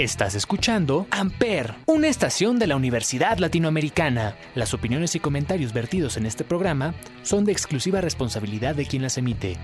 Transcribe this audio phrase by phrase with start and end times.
[0.00, 4.34] Estás escuchando Amper, una estación de la Universidad Latinoamericana.
[4.54, 9.18] Las opiniones y comentarios vertidos en este programa son de exclusiva responsabilidad de quien las
[9.18, 9.58] emite.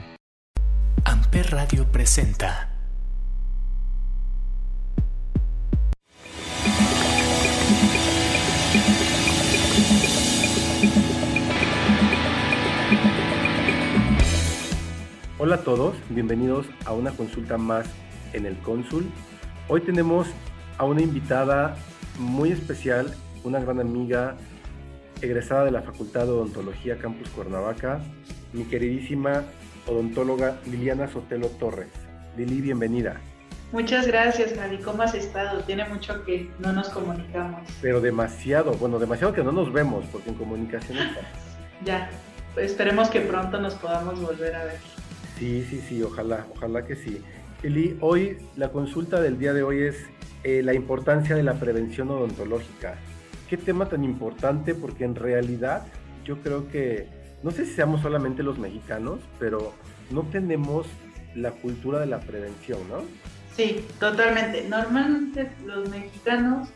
[1.07, 2.71] Amper Radio presenta.
[15.39, 17.87] Hola a todos, bienvenidos a una consulta más
[18.35, 19.11] en el Cónsul
[19.69, 20.29] Hoy tenemos
[20.79, 21.77] a una invitada
[22.21, 24.37] muy especial, una gran amiga,
[25.21, 28.01] egresada de la Facultad de Odontología Campus Cuernavaca,
[28.53, 29.43] mi queridísima
[29.89, 31.89] odontóloga Liliana Sotelo Torres.
[32.37, 33.21] Lili, bienvenida.
[33.73, 34.79] Muchas gracias, Javi.
[34.79, 35.61] ¿Cómo has estado?
[35.63, 37.69] Tiene mucho que no nos comunicamos.
[37.83, 41.21] Pero demasiado, bueno, demasiado que no nos vemos, porque en comunicación está.
[41.85, 42.09] ya,
[42.55, 44.79] pues esperemos que pronto nos podamos volver a ver.
[45.41, 47.21] Sí, sí, sí, ojalá, ojalá que sí.
[47.63, 49.97] Eli, hoy la consulta del día de hoy es
[50.45, 52.97] eh, la importancia de la prevención odontológica.
[53.49, 55.87] Qué tema tan importante porque en realidad
[56.25, 57.09] yo creo que,
[57.43, 59.73] no sé si seamos solamente los mexicanos, pero
[60.11, 60.87] no tenemos
[61.35, 63.05] la cultura de la prevención, ¿no?
[63.57, 64.67] Sí, totalmente.
[64.69, 66.69] Normalmente los mexicanos,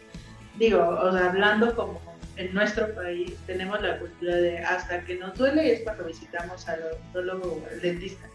[0.58, 2.00] digo, o sea, hablando como
[2.36, 6.82] en nuestro país, tenemos la cultura de hasta que nos duele es cuando visitamos al
[6.84, 8.30] odontólogo o al dentista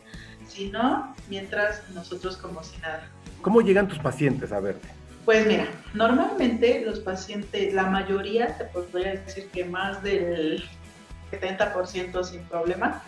[0.47, 3.07] sino mientras nosotros como si nada.
[3.41, 4.87] ¿Cómo llegan tus pacientes a verte?
[5.25, 10.63] Pues mira, normalmente los pacientes, la mayoría, te podría decir que más del
[11.31, 13.01] 70% sin problema,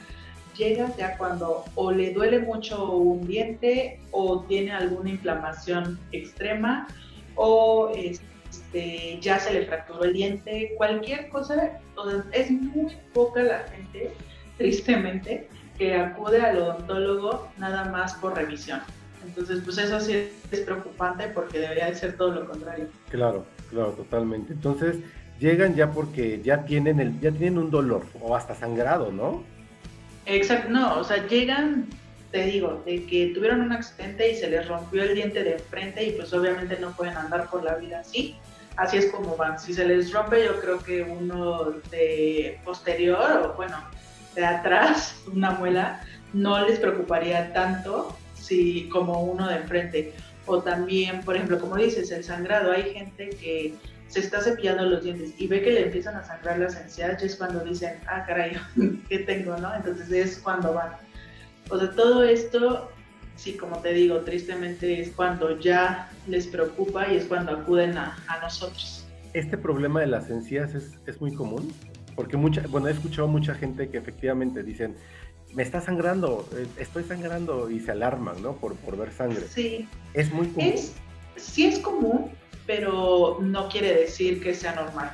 [0.58, 6.88] llega ya cuando o le duele mucho un diente o tiene alguna inflamación extrema
[7.36, 11.80] o este, ya se le fracturó el diente, cualquier cosa,
[12.32, 14.12] es muy poca la gente,
[14.58, 18.82] tristemente, que acude al odontólogo nada más por revisión.
[19.26, 22.88] Entonces, pues eso sí es preocupante porque debería de ser todo lo contrario.
[23.10, 24.54] Claro, claro, totalmente.
[24.54, 24.98] Entonces,
[25.40, 29.44] llegan ya porque ya tienen el ya tienen un dolor o hasta sangrado, ¿no?
[30.26, 31.88] Exacto, no, o sea, llegan,
[32.32, 36.04] te digo, de que tuvieron un accidente y se les rompió el diente de frente
[36.04, 38.36] y pues obviamente no pueden andar por la vida así.
[38.76, 39.60] Así es como van.
[39.60, 43.78] Si se les rompe, yo creo que uno de posterior o bueno,
[44.38, 46.02] de atrás, una muela,
[46.34, 50.14] no les preocuparía tanto si como uno de enfrente.
[50.46, 52.72] O también, por ejemplo, como dices, el sangrado.
[52.72, 53.74] Hay gente que
[54.08, 57.26] se está cepillando los dientes y ve que le empiezan a sangrar las encías y
[57.26, 58.54] es cuando dicen, ah, caray,
[59.10, 59.58] ¿qué tengo?
[59.58, 59.74] ¿no?
[59.76, 60.92] Entonces es cuando van.
[61.70, 62.90] O sea, todo esto,
[63.36, 68.18] sí, como te digo, tristemente es cuando ya les preocupa y es cuando acuden a,
[68.28, 69.06] a nosotros.
[69.34, 71.74] ¿Este problema de las encías es, es muy común?
[72.18, 74.96] Porque mucha, bueno, he escuchado mucha gente que efectivamente dicen,
[75.54, 78.54] me está sangrando, eh, estoy sangrando y se alarman, ¿no?
[78.54, 79.48] Por, por ver sangre.
[79.48, 79.88] Sí.
[80.16, 80.74] Es muy común.
[81.36, 82.32] sí es común,
[82.66, 85.12] pero no quiere decir que sea normal.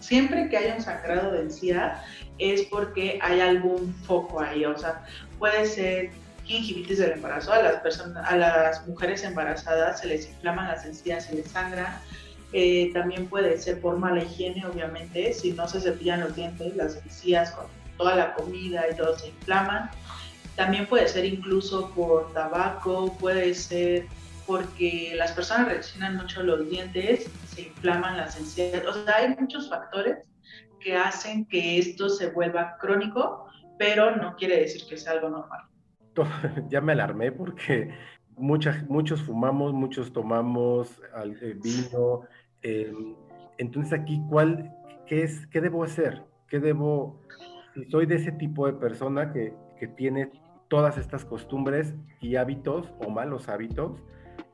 [0.00, 2.02] siempre que haya un sangrado de encía
[2.38, 5.06] es porque hay algún foco ahí, o sea,
[5.38, 6.10] puede ser
[6.42, 11.26] gingivitis del embarazo, a las personas, a las mujeres embarazadas se les inflaman las encías,
[11.26, 12.02] se les sangra,
[12.52, 16.96] eh, también puede ser por mala higiene, obviamente, si no se cepillan los dientes, las
[16.96, 17.66] encías con
[17.96, 19.90] toda la comida y todo se inflaman.
[20.56, 24.06] También puede ser incluso por tabaco, puede ser
[24.46, 28.84] porque las personas reaccionan mucho los dientes, se inflaman las encías.
[28.84, 30.18] O sea, hay muchos factores
[30.80, 33.46] que hacen que esto se vuelva crónico,
[33.78, 35.60] pero no quiere decir que sea algo normal.
[36.68, 37.94] Ya me alarmé porque
[38.36, 41.00] muchos fumamos, muchos tomamos
[41.40, 42.22] eh, vino,
[42.62, 43.14] Em,
[43.58, 44.74] entonces aquí, ¿cuál,
[45.06, 46.22] qué, es, ¿qué debo hacer?
[46.48, 47.20] ¿Qué debo,
[47.74, 50.30] si soy de ese tipo de persona que, que tiene
[50.68, 54.00] todas estas costumbres y hábitos o malos hábitos,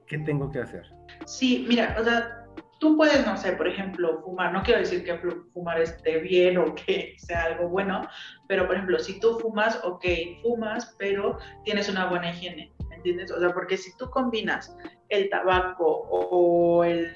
[0.06, 0.86] ¿qué tengo que hacer?
[1.26, 2.46] Sí, mira, o sea,
[2.78, 5.18] tú puedes, no sé, por ejemplo, fumar, no quiero decir que
[5.52, 8.02] fumar esté bien o que sea algo bueno,
[8.48, 10.04] pero por ejemplo, si tú fumas, ok,
[10.42, 13.30] fumas, pero tienes una buena higiene, ¿entiendes?
[13.30, 14.76] O sea, porque si tú combinas
[15.08, 17.14] el tabaco o el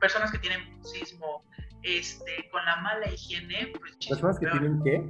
[0.00, 1.44] personas que tienen bruxismo,
[1.82, 3.96] este, con la mala higiene, pues...
[4.08, 5.08] ¿Personas que tienen qué?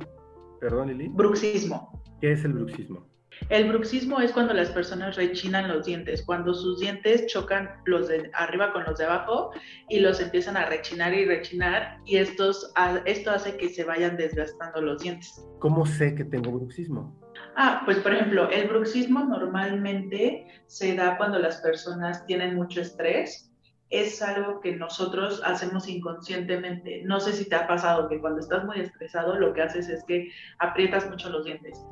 [0.61, 1.09] Perdón, Lili.
[1.09, 2.03] Bruxismo.
[2.21, 3.07] ¿Qué es el bruxismo?
[3.49, 8.31] El bruxismo es cuando las personas rechinan los dientes, cuando sus dientes chocan los de
[8.35, 9.51] arriba con los de abajo
[9.89, 12.73] y los empiezan a rechinar y rechinar y estos,
[13.05, 15.45] esto hace que se vayan desgastando los dientes.
[15.59, 17.21] ¿Cómo sé que tengo bruxismo?
[17.57, 23.54] Ah, pues por ejemplo, el bruxismo normalmente se da cuando las personas tienen mucho estrés
[24.01, 27.03] es algo que nosotros hacemos inconscientemente.
[27.05, 30.05] No sé si te ha pasado que cuando estás muy estresado lo que haces es
[30.05, 31.85] que aprietas mucho los dientes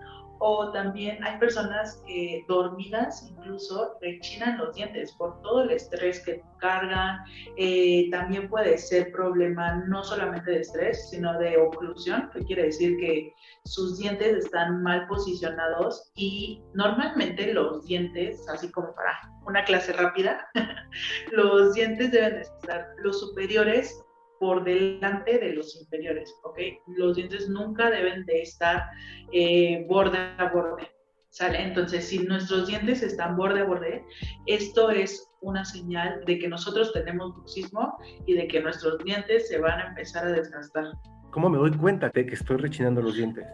[0.44, 6.43] o también hay personas que dormidas incluso rechinan los dientes por todo el estrés que
[6.59, 7.21] cargan.
[7.56, 12.97] Eh, también puede ser problema no solamente de estrés, sino de oclusión, que quiere decir
[12.99, 13.33] que
[13.67, 20.49] sus dientes están mal posicionados y normalmente los dientes, así como para una clase rápida,
[21.31, 24.03] los dientes deben estar los superiores
[24.43, 26.59] por delante de los inferiores, ¿ok?
[26.97, 28.91] Los dientes nunca deben de estar
[29.33, 30.91] eh, borde a borde,
[31.31, 31.62] ¿sale?
[31.62, 34.05] Entonces, si nuestros dientes están borde a borde,
[34.47, 37.97] esto es una señal de que nosotros tenemos bruxismo
[38.27, 40.87] y de que nuestros dientes se van a empezar a desgastar.
[41.32, 43.44] ¿Cómo me doy cuenta de que estoy rechinando los dientes?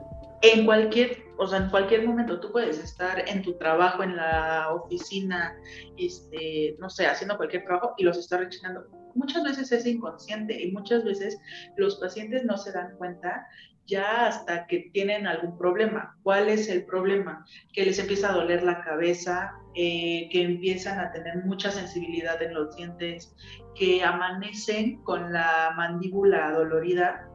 [0.42, 4.72] En cualquier, o sea, en cualquier momento tú puedes estar en tu trabajo, en la
[4.72, 5.56] oficina,
[5.96, 8.84] este, no sé, haciendo cualquier trabajo y los estás rechinando
[9.14, 11.38] muchas veces es inconsciente y muchas veces
[11.76, 13.46] los pacientes no se dan cuenta
[13.86, 16.16] ya hasta que tienen algún problema.
[16.22, 17.44] ¿Cuál es el problema?
[17.72, 22.52] Que les empieza a doler la cabeza, eh, que empiezan a tener mucha sensibilidad en
[22.52, 23.34] los dientes,
[23.74, 27.27] que amanecen con la mandíbula dolorida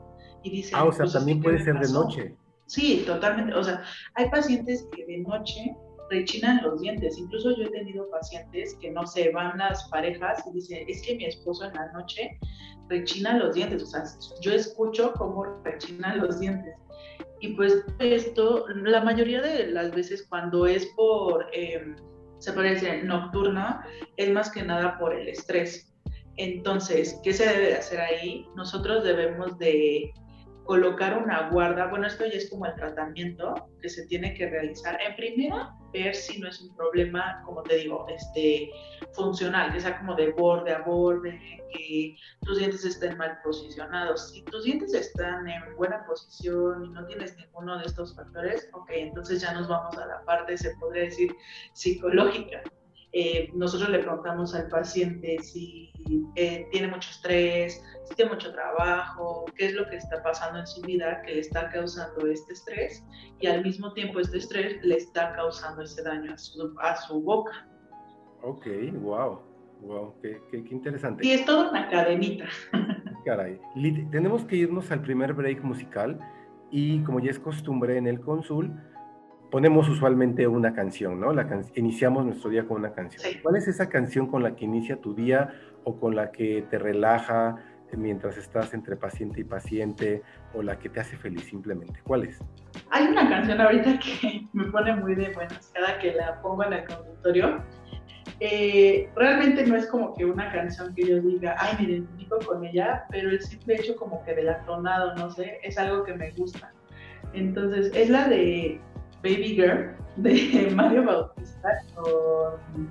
[0.44, 0.75] y dicen...
[0.75, 2.36] Ah, o sea, pues, también puede ser de noche.
[2.68, 3.54] Sí, totalmente.
[3.54, 3.84] O sea,
[4.16, 5.75] hay pacientes que de noche
[6.10, 7.18] rechinan los dientes.
[7.18, 11.16] Incluso yo he tenido pacientes que no se van las parejas y dicen, es que
[11.16, 12.38] mi esposo en la noche
[12.90, 13.84] rechina los dientes.
[13.84, 14.04] O sea,
[14.42, 16.75] yo escucho cómo rechinan los dientes.
[17.42, 21.94] Y pues esto, la mayoría de las veces cuando es por, eh,
[22.39, 23.86] se parece nocturna,
[24.16, 25.94] es más que nada por el estrés.
[26.38, 28.48] Entonces, ¿qué se debe de hacer ahí?
[28.56, 30.13] Nosotros debemos de
[30.65, 34.98] colocar una guarda, bueno, esto ya es como el tratamiento que se tiene que realizar.
[35.01, 38.71] En primera, ver si no es un problema, como te digo, este,
[39.13, 41.39] funcional, que sea como de borde a borde,
[41.74, 44.31] que tus dientes estén mal posicionados.
[44.31, 48.89] Si tus dientes están en buena posición y no tienes ninguno de estos factores, ok,
[48.92, 51.36] entonces ya nos vamos a la parte, se podría decir,
[51.74, 52.63] psicológica
[53.15, 55.92] eh, nosotros le preguntamos al paciente si
[56.36, 60.65] eh, tiene mucho estrés, si tiene mucho trabajo, qué es lo que está pasando en
[60.65, 63.06] su vida que le está causando este estrés
[63.39, 67.21] y al mismo tiempo este estrés le está causando ese daño a su, a su
[67.21, 67.68] boca.
[68.42, 68.65] Ok,
[69.01, 69.39] wow,
[69.81, 71.25] wow, qué, qué, qué interesante.
[71.25, 72.45] Y es toda una cadenita.
[73.25, 73.60] Caray,
[74.10, 76.19] tenemos que irnos al primer break musical
[76.71, 78.74] y como ya es costumbre en el consul,
[79.54, 81.32] ponemos usualmente una canción, ¿no?
[81.32, 83.22] La iniciamos nuestro día con una canción.
[83.44, 85.54] ¿Cuál es esa canción con la que inicia tu día
[85.84, 87.58] o con la que te relaja
[87.96, 90.24] mientras estás entre paciente y paciente
[90.56, 92.00] o la que te hace feliz simplemente?
[92.04, 92.40] ¿Cuál es?
[92.90, 96.74] Hay una canción ahorita que me pone muy de buenas cada que la pongo en
[96.74, 97.64] el consultorio.
[98.40, 102.66] Eh, realmente no es como que una canción que yo diga, ay, me identifico con
[102.66, 106.32] ella, pero el simple hecho como que del atonado, no sé, es algo que me
[106.32, 106.74] gusta.
[107.34, 108.82] Entonces, es la de
[109.24, 112.90] Baby Girl de Mario Bautista con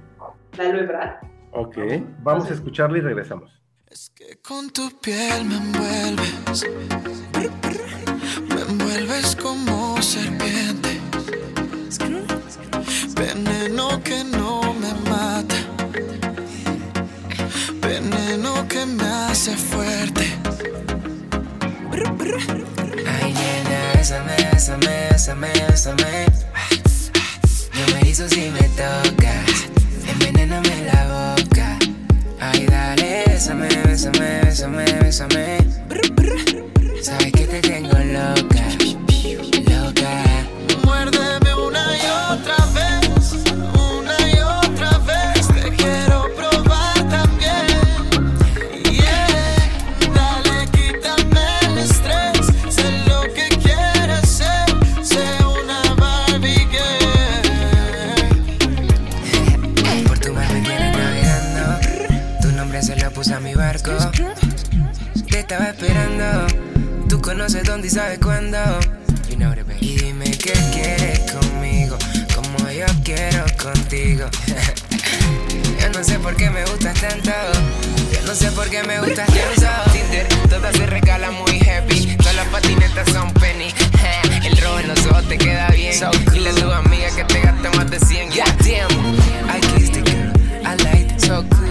[0.57, 1.17] Lalo Ebrard.
[1.53, 1.77] Ok,
[2.23, 3.61] vamos a escucharla y regresamos.
[3.91, 6.67] Es que con tu piel me envuelves,
[8.49, 10.99] me envuelves como serpiente,
[13.15, 15.57] veneno que no me mata,
[17.83, 20.25] veneno que me hace fuerte.
[23.07, 26.22] Ay, nena, bésame, bésame, bésame, bésame.
[28.23, 29.67] Hizo si me tocas.
[30.07, 31.77] Envenéname la boca.
[32.39, 35.72] Ay, dale, bésame, bésame, bésame, bésame.
[67.83, 68.59] Dónde y sabes cuándo.
[69.29, 69.79] You know it, baby.
[69.81, 71.99] Y dime qué quieres conmigo,
[72.35, 74.29] como yo quiero contigo.
[75.81, 77.33] yo no sé por qué me gustas tanto.
[78.13, 79.93] Yo no sé por qué me gustas tanto.
[79.93, 82.17] Tinder, todas se regala muy happy.
[82.19, 83.75] Todas las patinetas son penny.
[84.45, 85.95] El rojo en los ojos te queda bien.
[86.33, 88.31] Dile a tu amiga que te gaste más de 100.
[88.31, 89.17] Yeah, damn.
[89.51, 90.33] I kissed the girl.
[90.65, 91.21] I liked.
[91.21, 91.62] So cool.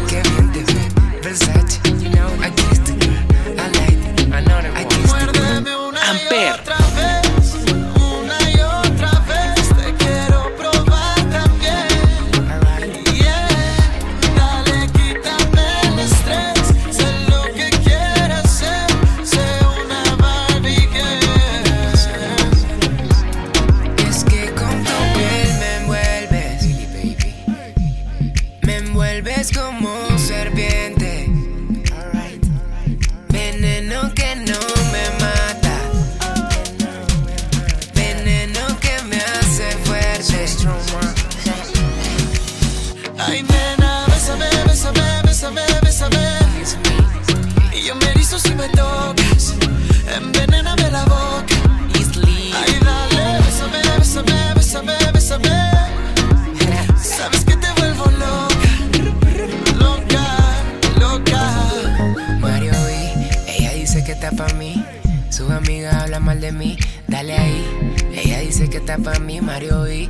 [64.12, 64.84] Que está pa' mí.
[65.30, 66.78] Su amiga habla mal de mí,
[67.08, 67.66] dale ahí.
[68.14, 70.10] Ella dice que está pa' mí, Mario y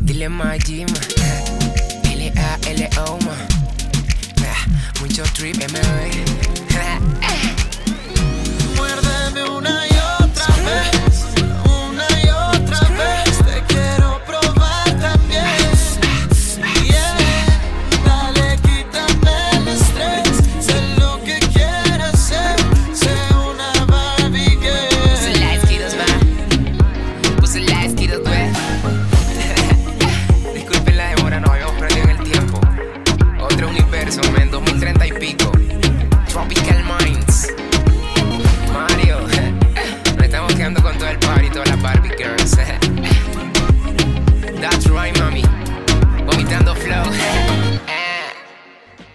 [0.00, 1.00] dile Maggi, ma.
[2.12, 3.36] L-A-L-O, ma.
[4.46, 4.66] Ah,
[5.00, 5.76] Mucho trip, MB.
[8.76, 9.90] Muérdeme una y
[10.22, 10.90] otra vez,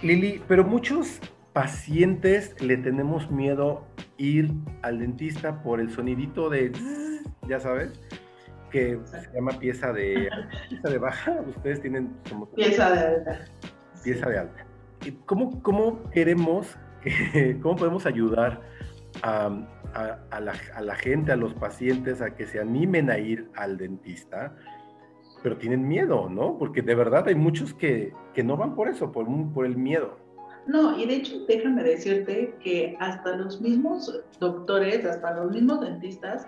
[0.10, 1.20] Lili, pero muchos
[1.54, 3.86] pacientes le tenemos miedo
[4.18, 4.50] ir
[4.82, 6.72] al dentista por el sonidito de,
[7.48, 7.92] ya sabes,
[8.72, 10.28] que se llama pieza de,
[10.68, 11.40] pieza de baja.
[11.48, 13.40] Ustedes tienen como Pieza de alta.
[14.04, 14.66] pieza de alta.
[15.06, 18.62] ¿Y ¿Cómo, cómo queremos, que- cómo podemos ayudar
[19.22, 19.46] a,
[19.94, 23.48] a- a la, a la gente, a los pacientes, a que se animen a ir
[23.56, 24.56] al dentista?
[25.44, 26.58] Pero tienen miedo, ¿no?
[26.58, 29.78] Porque de verdad hay muchos que, que no van por eso, por, un- por el
[29.78, 30.18] miedo.
[30.68, 36.48] No, y de hecho déjame decirte que hasta los mismos doctores, hasta los mismos dentistas,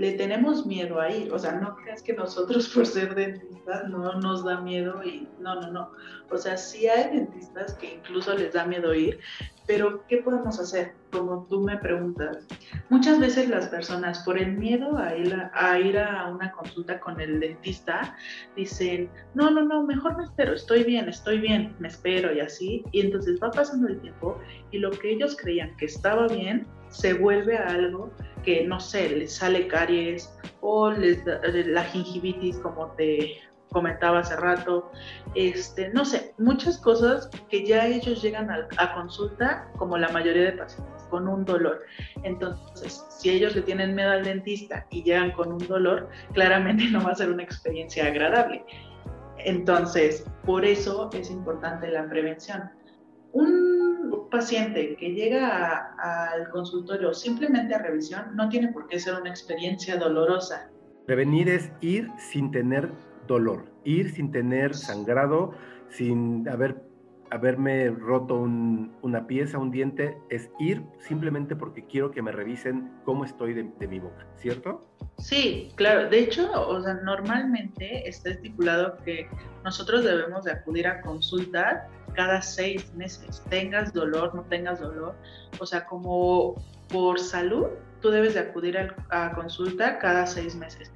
[0.00, 1.30] le tenemos miedo a ir.
[1.30, 5.60] O sea, no creas que nosotros por ser dentistas no nos da miedo y no,
[5.60, 5.90] no, no.
[6.30, 9.20] O sea, sí hay dentistas que incluso les da miedo ir,
[9.66, 10.94] pero ¿qué podemos hacer?
[11.12, 12.46] Como tú me preguntas,
[12.88, 16.98] muchas veces las personas por el miedo a ir a, a ir a una consulta
[16.98, 18.16] con el dentista
[18.56, 22.82] dicen, no, no, no, mejor me espero, estoy bien, estoy bien, me espero y así.
[22.92, 24.40] Y entonces va pasando el tiempo
[24.70, 28.10] y lo que ellos creían que estaba bien se vuelve a algo
[28.42, 33.36] que, no sé, les sale caries o les da- la gingivitis, como te
[33.70, 34.90] comentaba hace rato,
[35.36, 40.42] este, no sé, muchas cosas que ya ellos llegan a, a consulta, como la mayoría
[40.42, 41.80] de pacientes, con un dolor.
[42.24, 47.02] Entonces, si ellos le tienen miedo al dentista y llegan con un dolor, claramente no
[47.04, 48.64] va a ser una experiencia agradable.
[49.38, 52.70] Entonces, por eso es importante la prevención.
[53.32, 53.69] Un
[54.30, 59.96] paciente que llega al consultorio simplemente a revisión no tiene por qué ser una experiencia
[59.96, 60.70] dolorosa.
[61.06, 62.90] Prevenir es ir sin tener
[63.26, 65.52] dolor, ir sin tener sangrado,
[65.88, 66.76] sin haber,
[67.30, 72.90] haberme roto un- una pieza, un diente, es ir simplemente porque quiero que me revisen
[73.04, 74.80] cómo estoy de, de mi boca, ¿cierto?
[75.18, 76.08] Sí, claro.
[76.08, 76.50] De hecho,
[77.04, 79.28] normalmente está estipulado que
[79.64, 85.14] nosotros debemos de acudir a consulta cada seis meses, tengas dolor, no tengas dolor.
[85.60, 86.54] O sea, como
[86.88, 87.66] por salud,
[88.00, 90.92] tú debes de acudir al- a, consulta cada seis meses.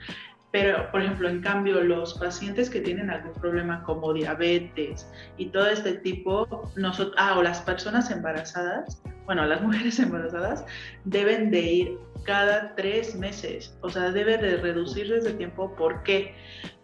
[0.55, 5.05] Pero, por ejemplo, en cambio, los pacientes que tienen algún problema como diabetes
[5.37, 10.65] y todo este tipo, nosotros, ah, o las personas embarazadas, bueno, las mujeres embarazadas
[11.07, 15.75] deben de ir cada tres meses, o sea, debe de reducirse ese tiempo.
[15.75, 16.37] ¿Por qué?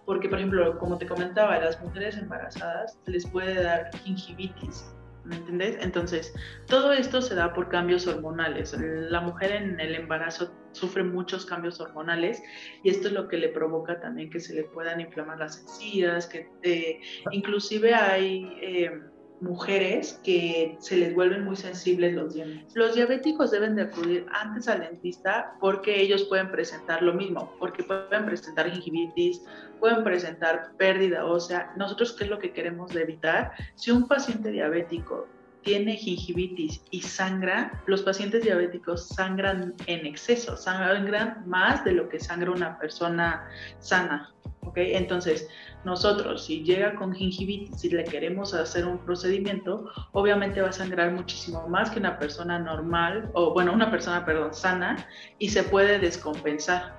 [0.05, 4.85] Porque, por ejemplo, como te comentaba, las mujeres embarazadas les puede dar gingivitis,
[5.25, 5.79] ¿me entiendes?
[5.81, 6.35] Entonces,
[6.67, 8.77] todo esto se da por cambios hormonales.
[8.79, 12.43] La mujer en el embarazo sufre muchos cambios hormonales
[12.83, 16.27] y esto es lo que le provoca también que se le puedan inflamar las encías,
[16.27, 17.01] que eh,
[17.33, 18.59] inclusive hay...
[18.61, 19.01] eh,
[19.41, 22.75] mujeres que se les vuelven muy sensibles los dientes.
[22.75, 27.83] Los diabéticos deben de acudir antes al dentista porque ellos pueden presentar lo mismo, porque
[27.83, 29.43] pueden presentar gingivitis,
[29.79, 31.73] pueden presentar pérdida ósea.
[31.77, 33.53] Nosotros, ¿qué es lo que queremos evitar?
[33.75, 35.27] Si un paciente diabético
[35.63, 42.21] tiene gingivitis y sangra, los pacientes diabéticos sangran en exceso, sangran más de lo que
[42.21, 43.47] sangra una persona
[43.79, 44.33] sana.
[44.63, 44.77] ¿Ok?
[44.77, 45.49] Entonces,
[45.85, 51.13] nosotros, si llega con gingivitis y le queremos hacer un procedimiento, obviamente va a sangrar
[51.13, 55.07] muchísimo más que una persona normal, o bueno, una persona, perdón, sana,
[55.39, 56.95] y se puede descompensar.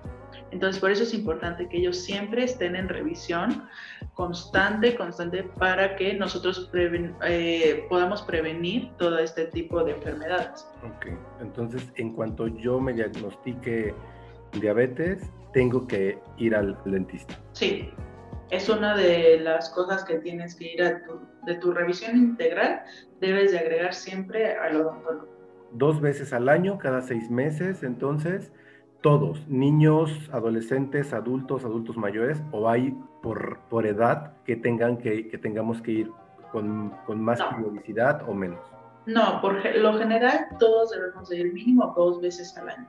[0.51, 3.69] Entonces, por eso es importante que ellos siempre estén en revisión
[4.13, 10.67] constante, constante, para que nosotros eh, podamos prevenir todo este tipo de enfermedades.
[10.83, 11.07] Ok,
[11.39, 13.93] entonces en cuanto yo me diagnostique
[14.59, 17.37] diabetes, tengo que ir al dentista.
[17.53, 17.89] Sí,
[18.49, 22.81] es una de las cosas que tienes que ir a tu, de tu revisión integral,
[23.19, 25.27] debes de agregar siempre al odontólogo.
[25.71, 28.51] Dos veces al año, cada seis meses, entonces,
[29.01, 35.37] todos, niños, adolescentes, adultos, adultos mayores, o hay por, por edad que, tengan que, que
[35.37, 36.11] tengamos que ir
[36.51, 38.59] con, con más periodicidad o menos?
[39.05, 42.87] No, por lo general todos debemos de ir mínimo dos veces al año.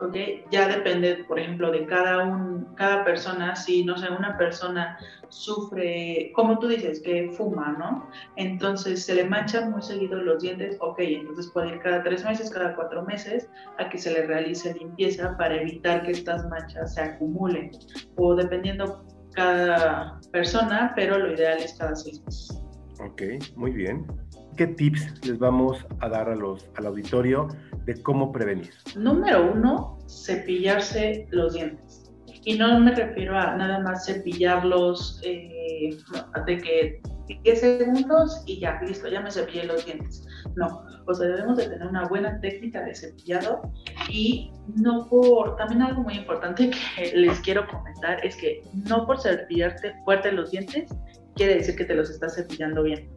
[0.00, 0.16] ¿Ok?
[0.50, 4.98] Ya depende, por ejemplo, de cada, un, cada persona, si, no sé, una persona
[5.28, 8.08] sufre, como tú dices, que fuma, ¿no?
[8.36, 12.50] Entonces se le manchan muy seguido los dientes, ok, entonces puede ir cada tres meses,
[12.50, 13.48] cada cuatro meses
[13.78, 17.70] a que se le realice limpieza para evitar que estas manchas se acumulen,
[18.16, 22.62] o dependiendo cada persona, pero lo ideal es cada seis meses.
[23.00, 23.22] Ok,
[23.56, 24.06] muy bien.
[24.56, 27.48] ¿Qué tips les vamos a dar a los, al auditorio
[27.84, 28.70] de cómo prevenir?
[28.96, 32.10] Número uno, cepillarse los dientes.
[32.44, 35.90] Y no me refiero a nada más cepillarlos eh,
[36.46, 37.02] de que
[37.42, 40.26] 10 segundos y ya, listo, ya me cepillé los dientes.
[40.54, 43.60] No, o sea, debemos de tener una buena técnica de cepillado
[44.08, 49.20] y no por, también algo muy importante que les quiero comentar es que no por
[49.20, 50.90] cepillarte fuerte los dientes
[51.34, 53.08] quiere decir que te los estás cepillando bien.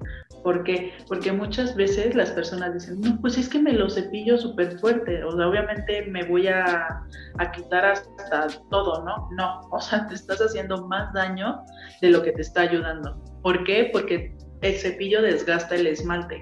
[0.43, 0.93] ¿Por qué?
[1.08, 5.24] Porque muchas veces las personas dicen, no, pues es que me lo cepillo súper fuerte,
[5.24, 7.03] o sea, obviamente me voy a,
[7.38, 9.29] a, quitar hasta todo, ¿no?
[9.38, 11.62] No, o sea, te estás haciendo más daño
[12.01, 13.22] de lo que te está ayudando.
[13.41, 13.89] ¿Por qué?
[13.91, 16.41] Porque el cepillo desgasta el esmalte.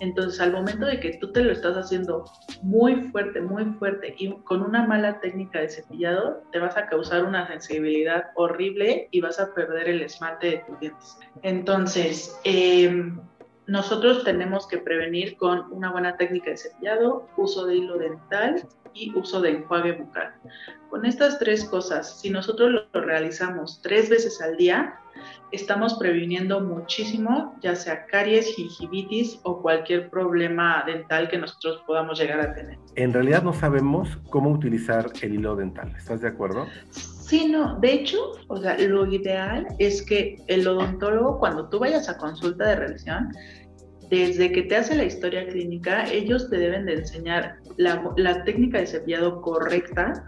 [0.00, 2.24] Entonces, al momento de que tú te lo estás haciendo
[2.62, 7.24] muy fuerte, muy fuerte y con una mala técnica de cepillado, te vas a causar
[7.24, 11.18] una sensibilidad horrible y vas a perder el esmalte de tus dientes.
[11.42, 13.12] Entonces, eh,
[13.68, 19.12] nosotros tenemos que prevenir con una buena técnica de cepillado, uso de hilo dental y
[19.14, 20.32] uso de enjuague bucal.
[20.88, 24.98] Con estas tres cosas, si nosotros lo realizamos tres veces al día,
[25.52, 32.40] estamos previniendo muchísimo, ya sea caries, gingivitis o cualquier problema dental que nosotros podamos llegar
[32.40, 32.78] a tener.
[32.96, 36.66] En realidad no sabemos cómo utilizar el hilo dental, ¿estás de acuerdo?
[37.28, 42.08] Sí, no, de hecho, o sea, lo ideal es que el odontólogo, cuando tú vayas
[42.08, 43.28] a consulta de revisión,
[44.10, 48.86] desde que te hace la historia clínica, ellos te deben de enseñar la, técnica de
[48.86, 50.24] cepillado correcta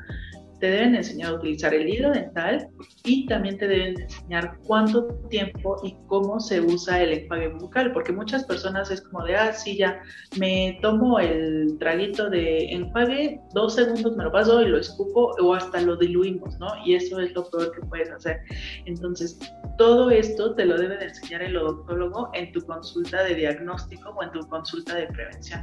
[0.60, 2.68] te deben enseñar a utilizar el hilo dental
[3.04, 8.12] y también te deben enseñar cuánto tiempo y cómo se usa el enjuague bucal, porque
[8.12, 10.02] muchas personas es como de, ah, sí, ya,
[10.38, 15.54] me tomo el traguito de enjuague, dos segundos me lo paso y lo escupo o
[15.54, 16.68] hasta lo diluimos, ¿no?
[16.84, 18.40] Y eso es lo peor que puedes hacer.
[18.84, 19.38] Entonces,
[19.78, 24.22] todo esto te lo debe de enseñar el odontólogo en tu consulta de diagnóstico o
[24.22, 25.62] en tu consulta de prevención.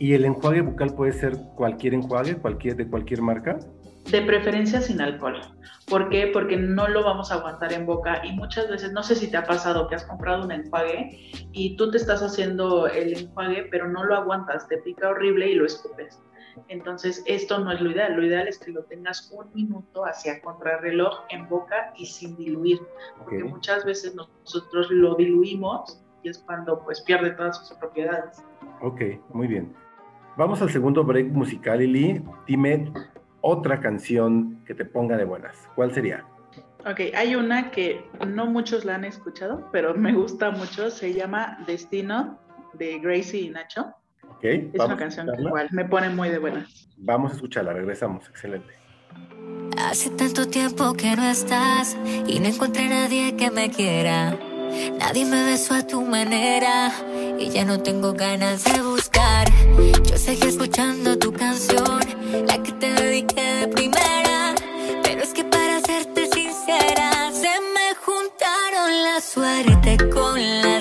[0.00, 3.60] ¿Y el enjuague bucal puede ser cualquier enjuague, cualquier, de cualquier marca?
[4.10, 5.40] De preferencia sin alcohol.
[5.86, 6.30] ¿Por qué?
[6.32, 9.36] Porque no lo vamos a aguantar en boca y muchas veces, no sé si te
[9.36, 13.88] ha pasado que has comprado un enjuague y tú te estás haciendo el enjuague, pero
[13.88, 16.22] no lo aguantas, te pica horrible y lo escupes.
[16.68, 18.14] Entonces, esto no es lo ideal.
[18.14, 22.80] Lo ideal es que lo tengas un minuto hacia contrarreloj en boca y sin diluir,
[23.18, 28.42] porque muchas veces nosotros lo diluimos y es cuando pues pierde todas sus propiedades.
[28.80, 29.74] Ok, muy bien.
[30.36, 32.22] Vamos al segundo break musical, Lili.
[32.46, 32.92] Dime
[33.44, 35.68] otra canción que te ponga de buenas.
[35.74, 36.24] ¿Cuál sería?
[36.86, 40.90] Ok, hay una que no muchos la han escuchado, pero me gusta mucho.
[40.90, 42.38] Se llama Destino
[42.72, 43.94] de Gracie y Nacho.
[44.30, 44.44] Ok.
[44.44, 46.88] Es una canción que igual me pone muy de buenas.
[46.96, 48.26] Vamos a escucharla, regresamos.
[48.30, 48.72] Excelente.
[49.78, 54.38] Hace tanto tiempo que no estás y no encontré a nadie que me quiera.
[54.98, 56.90] Nadie me besó a tu manera
[57.38, 59.48] y ya no tengo ganas de buscar.
[60.04, 62.00] Yo seguí escuchando tu canción,
[62.46, 62.93] la que te
[69.34, 70.73] suerte con las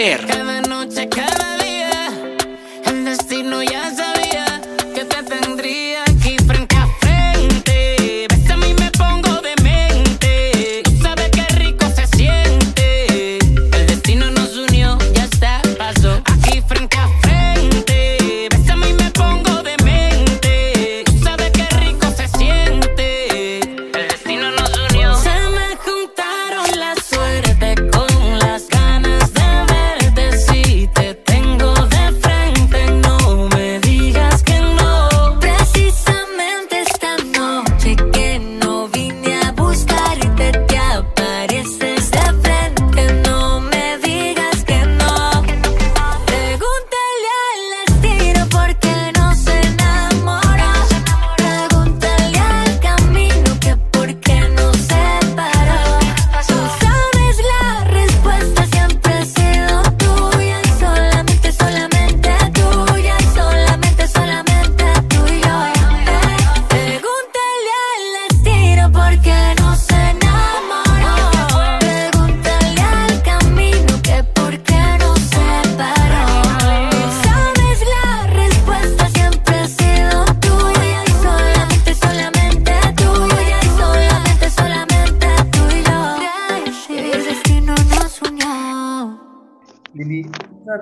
[0.00, 0.26] Amper.
[0.26, 1.06] Cada noche,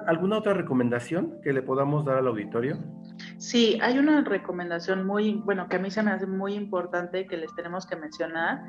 [0.08, 2.78] ¿alguna otra recomendación que le podamos dar al auditorio?
[3.36, 7.36] Sí, hay una recomendación muy, bueno, que a mí se me hace muy importante que
[7.36, 8.62] les tenemos que mencionar,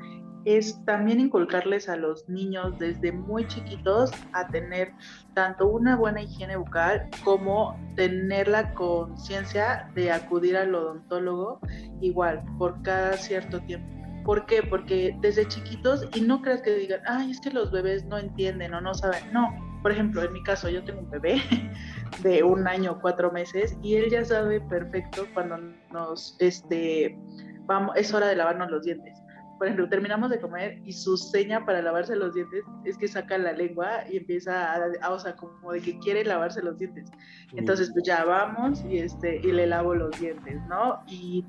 [0.44, 4.92] es también inculcarles a los niños desde muy chiquitos a tener
[5.34, 11.60] tanto una buena higiene bucal como tener la conciencia de acudir al odontólogo
[12.02, 13.88] igual por cada cierto tiempo.
[14.24, 14.62] ¿Por qué?
[14.62, 18.74] Porque desde chiquitos, y no creas que digan, ay, es que los bebés no entienden
[18.74, 19.32] o no saben.
[19.32, 21.42] No, por ejemplo, en mi caso, yo tengo un bebé
[22.22, 25.58] de un año, cuatro meses, y él ya sabe perfecto cuando
[25.92, 27.18] nos, este,
[27.66, 29.18] vamos, es hora de lavarnos los dientes.
[29.60, 33.36] Por ejemplo, terminamos de comer y su seña para lavarse los dientes es que saca
[33.36, 37.10] la lengua y empieza a, a o sea, como de que quiere lavarse los dientes.
[37.52, 41.02] Entonces, pues ya vamos y, este, y le lavo los dientes, ¿no?
[41.06, 41.44] Y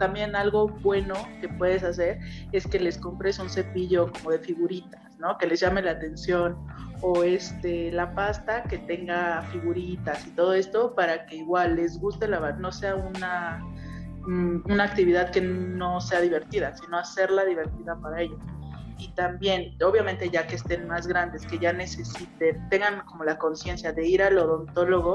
[0.00, 2.18] también algo bueno que puedes hacer
[2.50, 5.38] es que les compres un cepillo como de figuritas, ¿no?
[5.38, 6.58] Que les llame la atención
[7.00, 12.26] o este, la pasta que tenga figuritas y todo esto para que igual les guste
[12.26, 13.64] lavar, no sea una,
[14.26, 18.38] una actividad que no sea divertida, sino hacerla divertida para ellos.
[18.98, 23.92] Y también, obviamente ya que estén más grandes, que ya necesiten, tengan como la conciencia
[23.92, 25.14] de ir al odontólogo,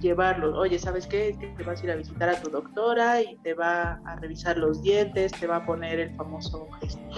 [0.00, 1.36] llevarlos, oye, ¿sabes qué?
[1.56, 4.82] Te vas a ir a visitar a tu doctora y te va a revisar los
[4.82, 6.68] dientes, te va a poner el famoso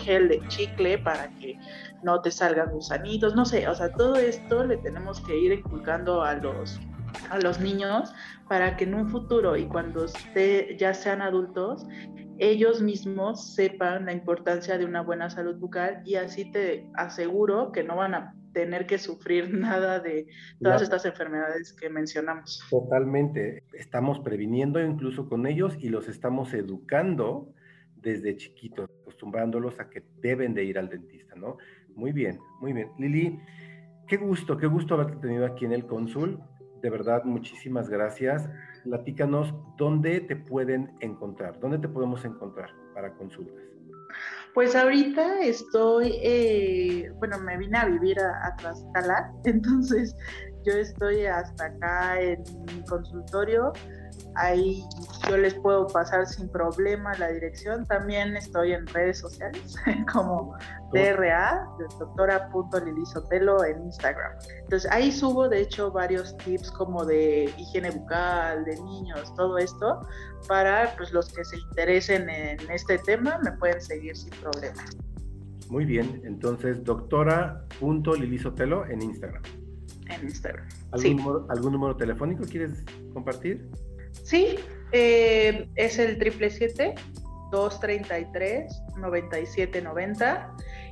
[0.02, 1.56] gel de chicle para que
[2.02, 6.22] no te salgan gusanitos, no sé, o sea, todo esto le tenemos que ir inculcando
[6.22, 6.80] a los,
[7.30, 8.12] a los niños
[8.48, 11.86] para que en un futuro y cuando esté, ya sean adultos,
[12.38, 17.84] ellos mismos sepan la importancia de una buena salud bucal y así te aseguro que
[17.84, 20.26] no van a tener que sufrir nada de
[20.60, 22.62] todas estas enfermedades que mencionamos.
[22.70, 23.64] Totalmente.
[23.72, 27.52] Estamos previniendo incluso con ellos y los estamos educando
[27.96, 31.56] desde chiquitos, acostumbrándolos a que deben de ir al dentista, ¿no?
[31.94, 32.90] Muy bien, muy bien.
[32.98, 33.38] Lili,
[34.08, 36.40] qué gusto, qué gusto haberte tenido aquí en el cónsul.
[36.82, 38.48] De verdad, muchísimas gracias.
[38.84, 43.62] Platícanos dónde te pueden encontrar, dónde te podemos encontrar para consultas.
[44.52, 50.14] Pues ahorita estoy, eh, bueno, me vine a vivir a, a Tlaxcala, entonces
[50.66, 53.72] yo estoy hasta acá en mi consultorio,
[54.36, 54.84] ahí
[55.28, 59.74] yo les puedo pasar sin problema la dirección, también estoy en redes sociales
[60.12, 60.56] como
[60.92, 61.66] DRA,
[61.98, 64.32] doctora.lilisotelo en Instagram.
[64.62, 70.06] Entonces ahí subo de hecho varios tips como de higiene bucal, de niños, todo esto,
[70.48, 74.82] para pues, los que se interesen en este tema me pueden seguir sin problema.
[75.68, 79.42] Muy bien, entonces doctora.lilisotelo en Instagram.
[80.10, 80.66] En Instagram.
[80.90, 83.70] ¿Algún, Sí, número, ¿Algún número telefónico quieres compartir?
[84.24, 84.56] Sí
[84.92, 86.18] eh, es el
[87.50, 90.48] 777-233-9790.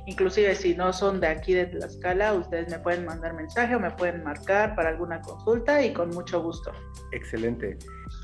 [0.07, 3.91] Inclusive si no son de aquí de Tlaxcala, ustedes me pueden mandar mensaje o me
[3.91, 6.71] pueden marcar para alguna consulta y con mucho gusto.
[7.11, 7.77] Excelente.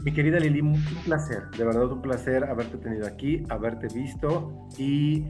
[0.03, 0.73] Mi querida Lili, un
[1.05, 5.23] placer, de verdad un placer haberte tenido aquí, haberte visto y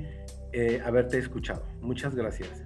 [0.54, 1.66] eh, haberte escuchado.
[1.82, 2.64] Muchas gracias.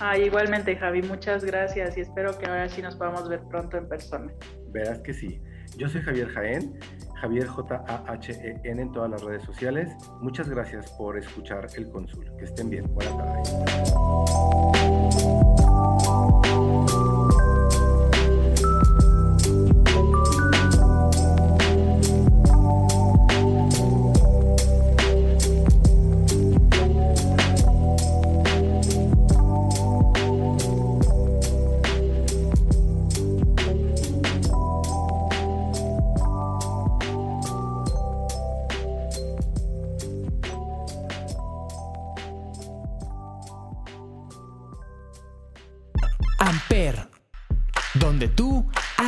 [0.00, 3.88] Ah, igualmente Javi, muchas gracias y espero que ahora sí nos podamos ver pronto en
[3.88, 4.32] persona.
[4.70, 5.40] Verás que sí.
[5.76, 6.78] Yo soy Javier Jaén,
[7.20, 9.90] Javier J-A-H-E-N en todas las redes sociales.
[10.20, 12.30] Muchas gracias por escuchar El Cónsul.
[12.38, 12.84] Que estén bien.
[12.94, 13.54] Buenas tardes.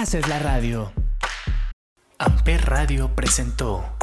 [0.06, 0.92] Haces la radio.
[2.18, 3.95] Amper Radio presentó